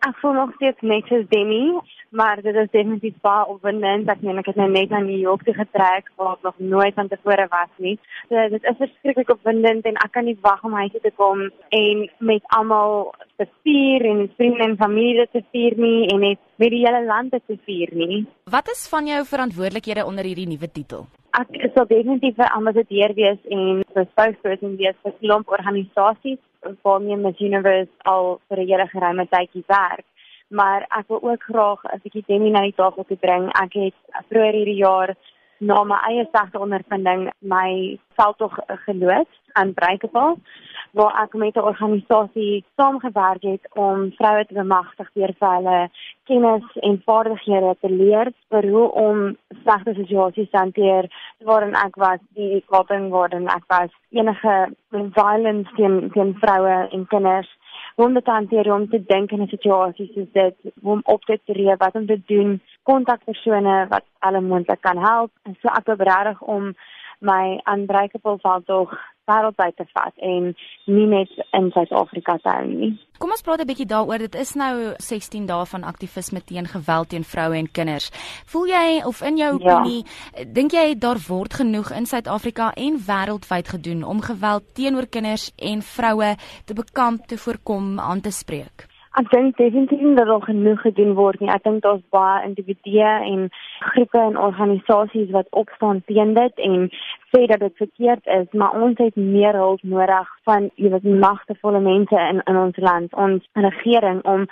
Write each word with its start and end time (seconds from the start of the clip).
Ek 0.00 0.16
voel 0.16 0.32
nog 0.32 0.52
steeds 0.56 0.80
net 0.80 1.04
soos 1.06 1.26
Demi, 1.28 1.76
maar 2.08 2.40
dit 2.40 2.54
is 2.56 2.70
definitief 2.72 3.18
baie 3.20 3.42
opwindend. 3.52 4.08
Ek 4.08 4.22
meen 4.24 4.40
ek 4.40 4.46
het 4.48 4.56
nou 4.56 4.68
net 4.72 4.88
na 4.88 5.02
New 5.04 5.18
York 5.20 5.44
toe 5.44 5.52
getrek 5.58 6.08
waar 6.16 6.38
ek 6.38 6.46
nog 6.48 6.62
nooit 6.72 6.96
van 6.96 7.10
tevore 7.10 7.44
was 7.52 7.74
nie. 7.84 7.98
So 8.30 8.46
dit 8.54 8.64
is 8.64 8.78
verskriklik 8.80 9.34
opwindend 9.36 9.84
en 9.84 10.00
ek 10.00 10.14
kan 10.16 10.24
nie 10.24 10.38
wag 10.40 10.64
om 10.64 10.78
huis 10.80 10.94
toe 10.96 11.04
te 11.04 11.12
kom 11.20 11.44
en 11.82 12.02
met 12.32 12.48
almal 12.56 13.12
te 13.36 13.44
vier 13.60 14.08
en 14.08 14.24
vriende 14.40 14.70
en 14.70 14.80
familie 14.80 15.28
te 15.36 15.44
vier 15.52 15.76
nie 15.76 16.08
en 16.08 16.24
net 16.24 16.40
met 16.56 16.72
die 16.72 16.80
hele 16.86 17.04
land 17.04 17.36
te 17.36 17.60
vier 17.68 17.92
nie. 17.92 18.24
Wat 18.48 18.72
is 18.72 18.88
van 18.88 19.04
jou 19.04 19.20
verantwoordelikhede 19.28 20.08
onder 20.08 20.24
hierdie 20.24 20.48
nuwe 20.48 20.72
titel? 20.72 21.10
Ek 21.36 21.52
sal 21.76 21.84
definitief 21.86 22.40
'n 22.40 22.54
ambassadeur 22.56 23.12
wees 23.20 23.40
en 23.52 23.84
'n 23.84 24.08
spokesperson 24.12 24.80
wees 24.80 24.96
vir 25.04 25.12
klomp 25.20 25.52
organisasies 25.52 26.40
waarmee 26.82 27.16
Miss 27.16 27.40
Universe 27.40 27.90
al 28.02 28.40
vir 28.48 28.58
'n 28.58 28.68
hele 28.68 28.86
geruime 28.86 29.26
tydjie 29.28 29.64
werk. 29.66 30.06
Maar 30.48 30.82
ek 30.98 31.08
wil 31.08 31.22
ook 31.22 31.42
graag 31.42 31.84
'n 31.84 32.00
bietjie 32.02 32.24
demi 32.26 32.50
na 32.50 32.60
die 32.60 32.74
tafel 32.74 33.04
toe 33.04 33.16
bring. 33.16 33.46
Ek 33.62 33.72
het 33.72 33.94
vroeër 34.28 34.52
hierdie 34.52 34.82
jaar 34.86 35.14
na 35.58 35.84
my 35.84 35.98
eie 36.08 36.28
sagte 36.32 36.58
ondervinding 36.58 37.30
my 37.38 37.98
veldtog 38.16 38.58
geloods 38.86 39.40
aan 39.52 39.74
Breikepal 39.74 40.38
waar 40.92 41.22
ek 41.22 41.34
met 41.34 41.56
'n 41.56 41.68
organisasie 41.72 42.64
saamgewerk 42.76 43.42
het 43.42 43.64
om 43.74 44.12
vroue 44.18 44.46
te 44.46 44.54
bemagtig 44.54 45.08
deur 45.12 45.32
vir 45.38 45.54
hulle 45.56 45.90
kennis 46.24 46.64
en 46.88 47.02
vaardighede 47.04 47.76
te 47.80 47.90
leer 47.90 48.32
oor 48.48 48.66
hoe 48.74 48.88
om 49.06 49.36
slegte 49.62 49.94
situasies 49.94 50.50
te 50.50 50.58
hanteer 50.58 51.04
waarin 51.44 51.74
ek 51.74 51.96
was 51.96 52.20
die 52.34 52.64
kaping 52.66 53.10
waarin 53.10 53.48
ek 53.48 53.64
was 53.66 53.90
enige 54.10 54.56
violence 54.90 55.70
teen 55.76 56.10
teen 56.14 56.34
vroue 56.42 56.88
en 56.90 57.06
kinders 57.06 57.50
hoe 57.96 58.06
om 58.06 58.14
dit 58.14 58.24
te 58.24 58.30
hanteer 58.30 58.72
om 58.72 58.88
te 58.88 59.02
dink 59.06 59.30
in 59.30 59.42
'n 59.42 59.54
situasie 59.54 60.10
soos 60.14 60.30
dit 60.32 60.56
hoe 60.82 60.92
om 60.92 61.00
op 61.04 61.24
te 61.24 61.40
tree 61.44 61.76
wat 61.76 61.94
om 61.94 62.06
te 62.06 62.20
doen 62.26 62.60
kontakpersone 62.82 63.86
wat 63.88 64.04
alle 64.18 64.40
moontlik 64.40 64.80
kan 64.80 64.98
help. 64.98 65.30
En 65.42 65.56
so 65.60 65.68
ek 65.68 65.84
probeer 65.84 66.24
reg 66.24 66.40
om 66.40 66.74
my 67.18 67.60
unbreakable 67.72 68.38
veldtog 68.38 68.94
wêreldwyd 69.28 69.76
te 69.76 69.86
vat 69.94 70.14
en 70.16 70.50
nie 70.86 71.06
net 71.10 71.32
in 71.56 71.70
Suid-Afrika 71.74 72.36
te 72.42 72.50
hou 72.50 72.66
nie. 72.66 72.90
Kom 73.20 73.34
ons 73.34 73.42
praat 73.44 73.60
'n 73.60 73.68
bietjie 73.68 73.86
daaroor. 73.86 74.18
Dit 74.18 74.34
is 74.34 74.54
nou 74.54 74.94
16 74.96 75.46
dae 75.46 75.66
van 75.66 75.84
aktivisme 75.84 76.40
teen 76.44 76.66
geweld 76.66 77.08
teen 77.08 77.24
vroue 77.24 77.56
en 77.56 77.70
kinders. 77.70 78.10
Voel 78.46 78.66
jy 78.66 79.02
of 79.04 79.22
in 79.22 79.36
jou 79.36 79.52
ja. 79.58 79.74
opinie 79.74 80.04
ja. 80.04 80.44
dink 80.44 80.72
jy 80.72 80.94
daar 80.98 81.20
word 81.28 81.54
genoeg 81.54 81.90
in 81.90 82.06
Suid-Afrika 82.06 82.72
en 82.76 82.98
wêreldwyd 83.06 83.68
gedoen 83.68 84.04
om 84.04 84.20
geweld 84.20 84.74
teenoor 84.74 85.06
kinders 85.06 85.52
en 85.56 85.82
vroue 85.82 86.36
te 86.64 86.74
bekamp, 86.74 87.26
te 87.26 87.36
voorkom, 87.36 88.00
aan 88.00 88.20
te 88.20 88.30
spreek? 88.30 88.89
Ek 89.18 89.26
dink 89.32 89.56
definitief 89.58 90.14
dat 90.14 90.26
daar 90.26 90.42
genoeg 90.42 90.80
gedoen 90.80 91.14
word 91.18 91.40
nie. 91.40 91.48
Ek 91.50 91.64
dink 91.66 91.82
daar's 91.82 92.02
baie 92.14 92.44
individue 92.46 93.08
en 93.30 93.48
groepe 93.92 94.20
en 94.22 94.38
organisasies 94.38 95.32
wat 95.34 95.50
opstaan 95.50 96.02
teen 96.06 96.36
dit 96.36 96.62
en 96.68 96.86
sê 97.34 97.40
dat 97.50 97.58
dit 97.64 97.74
verkeerd 97.82 98.30
is, 98.36 98.46
maar 98.52 98.78
ons 98.86 99.02
het 99.02 99.18
meer 99.18 99.58
hulp 99.58 99.82
nodig 99.82 100.30
van 100.46 100.70
weet 100.76 101.10
magtevolle 101.26 101.82
mense 101.88 102.22
in 102.28 102.42
in 102.46 102.62
ons 102.62 102.80
land, 102.86 103.12
ons 103.26 103.50
regering 103.66 104.22
om 104.22 104.46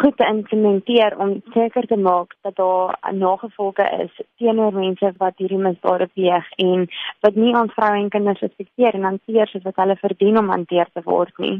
goed 0.00 0.16
te 0.16 0.32
implementeer 0.32 1.18
om 1.20 1.38
seker 1.52 1.92
te 1.92 2.00
maak 2.08 2.32
dat 2.40 2.56
daar 2.56 2.96
nagevolge 3.12 3.90
is 4.02 4.20
teenoor 4.40 4.72
mense 4.72 5.12
wat 5.18 5.36
hierdie 5.36 5.64
misdade 5.68 6.08
pleeg 6.14 6.52
en 6.56 6.88
wat 7.20 7.36
nie 7.36 7.56
ons 7.56 7.76
vroue 7.76 8.00
en 8.00 8.14
kinders 8.16 8.40
respekteer 8.40 8.96
en 8.96 9.10
hanteer 9.12 9.52
soos 9.52 9.68
wat 9.68 9.84
hulle 9.84 10.00
verdien 10.00 10.38
om 10.40 10.56
hanteer 10.56 10.88
te 10.94 11.04
word 11.04 11.44
nie. 11.44 11.58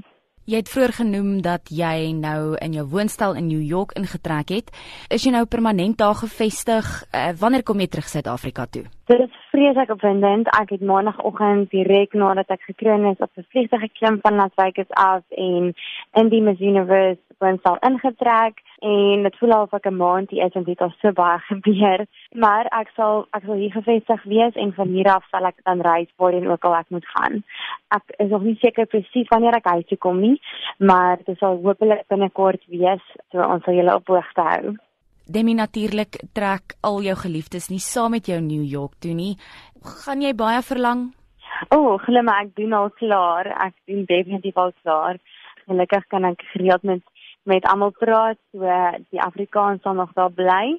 Jy 0.48 0.62
het 0.62 0.70
vroeër 0.72 0.94
genoem 0.96 1.32
dat 1.44 1.68
jy 1.68 2.08
nou 2.16 2.54
in 2.64 2.72
jou 2.72 2.86
woonstel 2.88 3.34
in 3.36 3.50
New 3.50 3.60
York 3.60 3.90
ingetrek 4.00 4.48
het. 4.48 4.70
Is 5.12 5.26
jy 5.26 5.34
nou 5.34 5.42
permanent 5.44 5.98
daar 6.00 6.16
gevestig? 6.16 6.86
Uh, 7.12 7.34
wanneer 7.36 7.62
kom 7.68 7.82
jy 7.84 7.88
terug 7.92 8.08
Suid-Afrika 8.08 8.64
toe? 8.64 8.86
Dit 9.12 9.20
is 9.26 9.34
vreeslik 9.52 9.92
opwindend. 9.92 10.48
Ek 10.56 10.72
het 10.72 10.80
maandagooggend 10.80 11.68
direk 11.68 12.16
nadat 12.16 12.48
ek 12.56 12.64
gekroon 12.70 13.04
is 13.12 13.20
op 13.20 13.28
'n 13.36 13.44
vliegtuig 13.52 13.82
geklim 13.90 14.16
van 14.24 14.40
Las 14.40 14.56
Vegas 14.56 14.88
af 14.96 15.22
en 15.36 15.74
in 16.16 16.28
die 16.32 16.40
Miss 16.40 16.60
Universe 16.60 17.20
woonstel 17.42 17.76
ingetrek 17.88 18.60
en 18.80 19.22
dit 19.26 19.38
voel 19.40 19.52
asof 19.56 19.74
ek 19.78 19.86
'n 19.90 19.96
maand 19.96 20.30
hier 20.30 20.46
is 20.46 20.54
en 20.54 20.64
dit 20.64 20.80
al 20.80 20.92
so 21.00 21.12
baie 21.12 21.38
gebeur. 21.50 22.06
Maar 22.34 22.66
ek 22.80 22.90
sal 22.96 23.26
ek 23.32 23.44
sal 23.44 23.54
hier 23.54 23.72
gevestig 23.72 24.22
wees 24.24 24.54
en 24.54 24.72
van 24.72 24.88
hier 24.88 25.08
af 25.16 25.24
sal 25.30 25.44
ek 25.44 25.60
dan 25.64 25.80
reis 25.80 26.10
waarheen 26.16 26.50
ook 26.50 26.64
al 26.64 26.74
ek 26.74 26.90
moet 26.90 27.06
gaan. 27.14 27.44
Ek 27.90 28.04
is 28.18 28.30
nog 28.30 28.42
nie 28.42 28.58
seker 28.60 28.86
presies 28.86 29.28
wanneer 29.30 29.56
ek 29.56 29.70
huis 29.74 29.86
toe 29.86 29.98
kom 29.98 30.20
nie, 30.20 30.40
maar 30.78 31.18
dit 31.26 31.38
sal 31.38 31.60
hopelik 31.62 32.06
binnekort 32.08 32.62
wees, 32.68 33.04
so 33.32 33.42
ons 33.42 33.64
sal 33.64 33.74
julle 33.74 33.94
op 33.94 34.06
hoogte 34.06 34.42
hou. 34.42 34.76
Demi 35.28 35.54
natuurlik 35.54 36.16
trek 36.32 36.74
al 36.80 37.02
jou 37.02 37.16
geliefdes 37.16 37.68
nie 37.68 37.82
saam 37.84 38.10
met 38.10 38.26
jou 38.26 38.40
New 38.40 38.64
York 38.64 38.94
toe 38.98 39.12
nie. 39.12 39.36
Gaan 40.04 40.22
jy 40.22 40.32
baie 40.34 40.62
verlang? 40.62 41.12
O, 41.68 41.76
oh, 41.76 41.98
glim 42.00 42.28
ek 42.32 42.54
doen 42.56 42.72
al 42.72 42.90
klaar. 42.96 43.50
Ek 43.66 43.74
doen 43.90 44.06
definitief 44.08 44.56
al 44.56 44.72
klaar. 44.82 45.18
Gelukkig 45.68 46.06
kan 46.08 46.24
ek 46.24 46.42
gereeld 46.54 46.82
met 46.82 47.02
met 47.50 47.66
almal 47.66 47.94
praat, 47.96 48.38
so 48.52 48.78
die 49.10 49.22
Afrikaans 49.24 49.82
sal 49.82 49.96
nog 49.98 50.12
daar 50.16 50.32
bly 50.32 50.78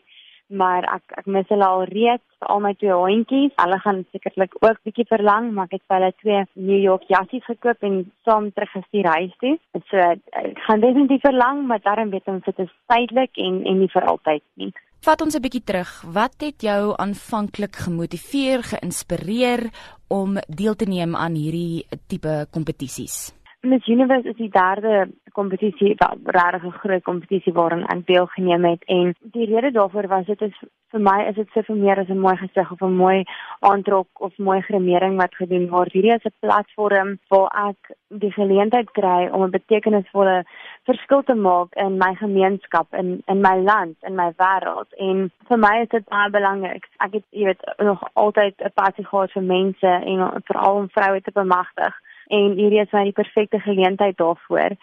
maar 0.50 0.85
ek 0.96 1.13
ek 1.22 1.28
mis 1.30 1.47
hulle 1.53 1.66
al 1.66 1.84
reeds 1.90 2.47
al 2.52 2.62
my 2.63 2.72
twee 2.80 2.96
hondjies. 2.96 3.53
Hulle 3.62 3.80
gaan 3.84 4.02
sekerlik 4.13 4.56
ook 4.59 4.81
bietjie 4.88 5.06
verlang, 5.09 5.52
maar 5.53 5.69
ek 5.69 5.78
het 5.78 5.85
vir 5.88 5.97
hulle 6.00 6.12
twee 6.24 6.44
New 6.69 6.81
York 6.81 7.06
jassies 7.12 7.46
gekoop 7.46 7.85
en 7.85 8.02
saam 8.28 8.50
teruggestuur 8.56 9.09
huis 9.13 9.34
toe. 9.44 9.56
Dit 9.78 9.88
so 9.91 10.02
ek 10.02 10.62
gaan 10.66 10.84
definitief 10.84 11.25
verlang, 11.25 11.66
maar 11.69 11.81
daarom 11.85 12.13
weet 12.13 12.30
ons 12.31 12.46
dit 12.46 12.63
is 12.66 12.78
tydelik 12.91 13.38
en 13.38 13.63
en 13.69 13.84
nie 13.84 13.91
vir 13.94 14.09
altyd 14.13 14.46
nie. 14.62 14.72
Vat 15.06 15.22
ons 15.22 15.36
'n 15.36 15.41
bietjie 15.41 15.63
terug. 15.63 15.91
Wat 16.12 16.36
het 16.41 16.62
jou 16.62 16.94
aanvanklik 16.97 17.75
gemotiveer, 17.75 18.63
geïnspireer 18.63 19.72
om 20.09 20.36
deel 20.47 20.75
te 20.75 20.86
neem 20.86 21.16
aan 21.16 21.36
hierdie 21.36 21.86
tipe 22.07 22.47
kompetisies? 22.51 23.39
Miss 23.62 23.86
Universe 23.88 24.25
is 24.30 24.38
die 24.38 24.50
derde 24.50 25.09
kompetisie, 25.36 25.96
regtig 26.00 26.64
'n 26.64 26.78
groot 26.81 27.03
kompetisie 27.03 27.53
waaraan 27.53 27.84
ek 27.92 28.06
deelgeneem 28.08 28.64
het 28.64 28.84
en 28.88 29.14
die 29.34 29.46
rede 29.46 29.72
daarvoor 29.72 30.08
was 30.08 30.25
dit 30.25 30.42
is 30.42 30.56
vir 30.92 31.02
my 31.02 31.18
is 31.28 31.36
dit 31.36 31.50
soveel 31.52 31.75
meer 31.75 32.00
as 32.00 32.08
'n 32.08 32.19
mooi 32.19 32.38
gesig 32.38 32.72
of 32.72 32.81
'n 32.81 32.96
mooi 32.96 33.25
aantrek 33.59 34.08
of 34.22 34.38
mooi 34.38 34.62
gremering 34.62 35.18
wat 35.18 35.36
gedoen 35.36 35.68
word. 35.69 35.92
Hierdie 35.92 36.16
is 36.16 36.24
'n 36.24 36.40
platform 36.40 37.19
waar 37.28 37.52
ek 37.69 37.96
die 38.08 38.31
geleentheid 38.31 38.92
kry 38.92 39.28
om 39.28 39.44
'n 39.44 39.58
betekenisvolle 39.59 40.46
verskil 40.86 41.24
te 41.24 41.36
maak 41.36 41.75
in 41.75 41.98
my 41.98 42.16
gemeenskap 42.16 42.88
in 42.94 43.22
in 43.25 43.42
my 43.42 43.58
land, 43.58 43.96
in 44.03 44.16
my 44.16 44.31
wêreld 44.38 44.90
en 44.98 45.31
vir 45.48 45.58
my 45.58 45.81
is 45.81 45.90
dit 45.90 46.06
baie 46.06 46.30
belangrik. 46.30 46.88
Ek 46.98 47.12
het 47.14 47.25
jy 47.30 47.46
weet 47.46 47.64
nog 47.78 48.09
altyd 48.14 48.53
'n 48.62 48.72
passie 48.74 49.06
gehad 49.06 49.31
vir 49.31 49.44
mense 49.44 49.88
en 49.88 50.42
veral 50.44 50.75
om 50.75 50.90
vroue 50.90 51.22
te 51.22 51.31
bemagtig 51.31 51.94
en 52.30 52.56
hierdie 52.58 52.82
is 52.82 52.92
my 52.96 53.04
die 53.10 53.18
perfekte 53.18 53.60
geleentheid 53.66 54.18
daarvoor. 54.18 54.76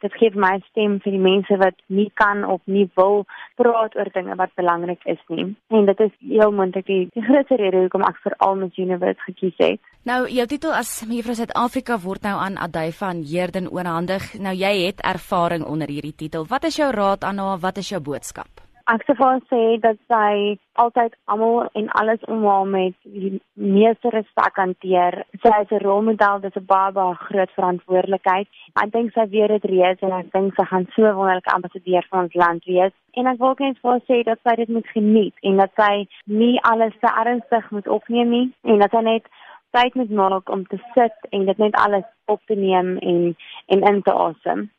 Dit 0.00 0.14
gee 0.16 0.32
my 0.32 0.54
stem 0.70 0.96
vir 1.04 1.12
die 1.12 1.20
mense 1.20 1.56
wat 1.60 1.76
nie 1.92 2.08
kan 2.16 2.40
of 2.44 2.60
nie 2.64 2.86
wil 2.96 3.26
praat 3.60 3.96
oor 3.98 4.08
dinge 4.14 4.36
wat 4.40 4.54
belangrik 4.56 5.04
is 5.04 5.20
nie. 5.28 5.50
En 5.68 5.84
dit 5.90 6.00
is 6.06 6.14
heel 6.30 6.54
moontlik 6.56 6.86
die, 6.88 7.02
die 7.12 7.24
grootste 7.26 7.60
rede 7.60 7.84
hoekom 7.84 8.06
ek 8.08 8.22
vir 8.24 8.36
Almas 8.38 8.80
University 8.80 9.26
gekies 9.28 9.60
het. 9.60 9.82
Nou, 10.08 10.22
jou 10.32 10.46
titel 10.48 10.72
as 10.72 10.94
mevrou 11.04 11.36
Suid-Afrika 11.36 12.00
word 12.00 12.24
nou 12.24 12.38
aan 12.40 12.56
Adai 12.56 12.88
van 12.96 13.20
Heerden 13.28 13.68
oorhandig. 13.68 14.32
Nou 14.40 14.56
jy 14.56 14.72
het 14.86 15.04
ervaring 15.04 15.68
onder 15.68 15.92
hierdie 15.92 16.16
titel. 16.16 16.48
Wat 16.48 16.64
is 16.64 16.80
jou 16.80 16.88
raad 16.96 17.24
aan 17.28 17.44
haar? 17.44 17.60
Wat 17.60 17.84
is 17.84 17.92
jou 17.92 18.00
boodskap? 18.00 18.69
Ek 18.90 19.04
sou 19.06 19.14
vir 19.14 19.36
sê 19.46 19.58
dat 19.82 19.98
sy 20.10 20.56
altyd 20.82 21.12
almal 21.30 21.68
en 21.78 21.90
alles 22.00 22.24
om 22.34 22.40
haar 22.42 22.64
met 22.66 22.94
die 23.18 23.36
meeste 23.54 24.10
respek 24.10 24.56
hanteer. 24.58 25.16
Sy 25.44 25.52
is 25.62 25.70
'n 25.76 25.82
rolmodel, 25.84 26.40
dis 26.42 26.56
'n 26.58 26.66
baie 26.72 26.90
baie 26.96 27.14
groot 27.26 27.52
verantwoordelikheid. 27.58 28.48
Ek 28.82 28.90
dink 28.96 29.12
sy 29.12 29.26
weet 29.34 29.52
dit 29.54 29.70
reeds 29.72 30.02
en 30.02 30.16
ek 30.18 30.32
dink 30.32 30.54
sy 30.54 30.64
gaan 30.70 30.88
so 30.96 31.02
wonderlik 31.18 31.52
ambassadeur 31.54 32.04
vir 32.10 32.20
ons 32.22 32.34
land 32.42 32.64
wees. 32.64 32.92
En 33.14 33.26
ek 33.26 33.38
wil 33.38 33.54
net 33.58 33.78
vir 33.84 34.00
sê 34.08 34.24
dat 34.24 34.38
sy 34.42 34.56
dit 34.56 34.68
moet 34.68 34.88
geniet 34.96 35.34
en 35.42 35.56
dat 35.56 35.72
sy 35.76 36.08
nie 36.26 36.58
alles 36.72 36.98
te 37.00 37.10
ernstig 37.22 37.70
moet 37.70 37.88
opneem 37.88 38.30
nie 38.30 38.52
en 38.64 38.78
dat 38.78 38.90
sy 38.90 39.02
net 39.02 39.24
tyd 39.70 39.94
moet 39.94 40.10
maak 40.10 40.50
om 40.50 40.66
te 40.66 40.78
sit 40.94 41.16
en 41.30 41.46
dit 41.46 41.58
net 41.58 41.74
alles 41.74 42.08
op 42.26 42.40
te 42.46 42.54
neem 42.54 42.98
en 42.98 43.36
en 43.66 43.82
in 43.82 44.02
te 44.02 44.12
asem. 44.12 44.70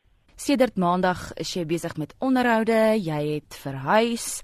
Sedert 0.42 0.74
Maandag 0.74 1.20
is 1.38 1.52
jy 1.54 1.62
besig 1.70 1.92
met 2.02 2.16
onderhoude, 2.18 2.74
jy 2.98 3.18
het 3.36 3.54
verhuis 3.62 4.40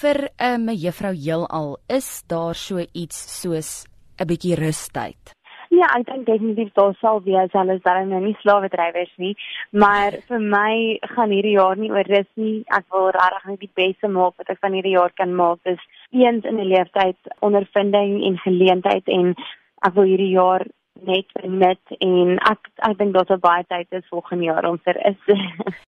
vir 0.00 0.18
'n 0.36 0.68
uh, 0.68 0.74
mevrou 0.76 1.14
heelal. 1.16 1.70
Is 1.88 2.20
daar 2.28 2.54
so 2.54 2.76
iets 2.92 3.16
soos 3.40 3.86
'n 4.20 4.26
bietjie 4.28 4.58
rustyd? 4.60 5.32
Ja, 5.70 5.86
ek 5.96 6.04
dink 6.04 6.26
definitief 6.26 6.72
daar 6.74 6.94
sal 7.00 7.22
wees 7.24 7.54
alles 7.54 7.80
daar 7.82 8.04
nou 8.04 8.20
nie 8.20 8.36
slawe 8.42 8.68
drywers 8.68 9.14
nie, 9.16 9.34
maar 9.72 10.12
vir 10.28 10.40
my 10.40 10.98
gaan 11.14 11.30
hierdie 11.30 11.56
jaar 11.56 11.76
nie 11.76 11.90
oor 11.90 12.04
rus 12.04 12.30
nie. 12.34 12.64
Ek 12.68 12.84
wil 12.92 13.08
regtig 13.08 13.44
net 13.46 13.60
die 13.60 13.74
beste 13.74 14.08
maak 14.08 14.36
wat 14.36 14.50
ek 14.50 14.60
van 14.60 14.72
hierdie 14.72 14.96
jaar 15.00 15.12
kan 15.16 15.32
maak. 15.34 15.64
Dis 15.64 15.80
eens 16.12 16.44
in 16.44 16.60
'n 16.60 16.68
lewenstyd 16.72 17.16
ondervinding 17.40 18.20
en 18.20 18.36
geleentheid 18.44 19.08
en 19.08 19.34
ek 19.80 19.94
wil 19.94 20.04
hierdie 20.04 20.34
jaar 20.36 20.66
net 21.06 21.26
net 21.42 21.94
en 21.98 22.38
ek 22.50 22.70
ek 22.88 22.98
dink 22.98 23.14
daar's 23.14 23.40
baie 23.42 23.64
tyd 23.68 23.92
is 24.00 24.08
volgende 24.10 24.50
jaar 24.50 24.66
om 24.68 24.78
vir 24.84 24.98
is 25.10 25.20